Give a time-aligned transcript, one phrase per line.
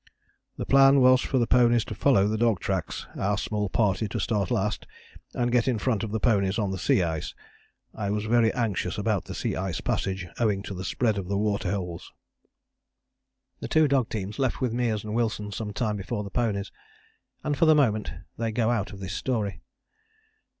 [0.57, 4.19] "The plan was for the ponies to follow the dog tracks, our small party to
[4.19, 4.87] start last
[5.35, 7.35] and get in front of the ponies on the sea ice.
[7.93, 11.37] I was very anxious about the sea ice passage owing to the spread of the
[11.37, 12.11] water holes."
[13.59, 16.71] The two dog teams left with Meares and Wilson some time before the ponies,
[17.43, 19.61] and for the moment they go out of this story.